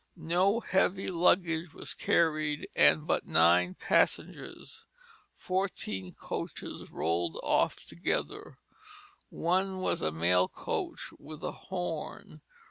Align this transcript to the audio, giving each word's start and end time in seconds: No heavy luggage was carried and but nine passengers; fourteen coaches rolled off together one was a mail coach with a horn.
No 0.15 0.61
heavy 0.61 1.07
luggage 1.07 1.75
was 1.75 1.93
carried 1.93 2.67
and 2.75 3.05
but 3.05 3.27
nine 3.27 3.75
passengers; 3.75 4.87
fourteen 5.35 6.11
coaches 6.13 6.89
rolled 6.89 7.39
off 7.43 7.85
together 7.85 8.57
one 9.29 9.77
was 9.77 10.01
a 10.01 10.11
mail 10.11 10.47
coach 10.47 11.11
with 11.19 11.43
a 11.43 11.51
horn. 11.51 12.41